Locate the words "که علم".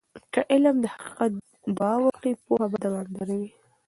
0.33-0.75